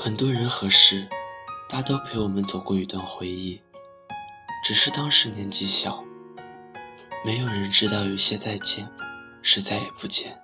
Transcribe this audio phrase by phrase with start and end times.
[0.00, 1.08] 很多人和事，
[1.68, 3.60] 大都陪我们走过一段回忆，
[4.62, 6.04] 只是当时年纪小，
[7.24, 8.88] 没有人知道有些再见
[9.42, 10.38] 是再也不见，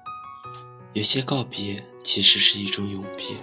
[0.92, 3.36] 有些告别其实是一种永别。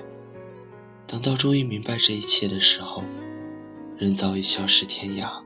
[1.07, 3.05] 等到终于明白这一切的时候，
[3.97, 5.41] 人早已消失天涯。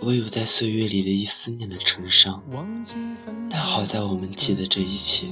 [0.00, 2.42] 唯有在岁月里的一思念的成伤，
[3.50, 5.26] 但好在我们记得这一切，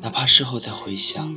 [0.00, 1.36] 哪怕事后再回想，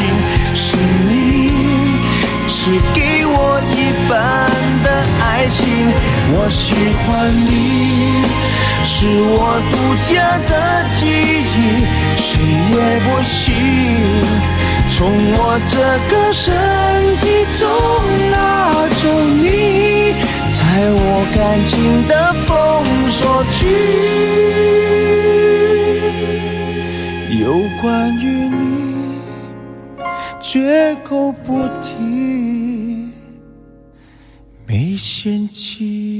[0.00, 0.08] 情
[0.54, 0.76] 是
[1.08, 1.52] 你，
[2.48, 4.16] 是给我一半
[4.82, 4.88] 的
[5.22, 5.58] 爱情。
[6.32, 6.74] 我喜
[7.04, 8.24] 欢你，
[8.82, 9.74] 是我独
[10.08, 10.08] 家
[10.48, 10.52] 的
[10.96, 11.00] 记
[11.52, 11.84] 忆，
[12.16, 12.28] 谁
[12.72, 13.36] 也不行
[14.88, 14.98] 从
[15.36, 15.38] 我
[15.68, 15.76] 这
[16.08, 16.48] 个身
[17.18, 17.24] 体
[17.58, 17.68] 中
[30.52, 33.12] 绝口不提，
[34.66, 36.19] 没嫌弃。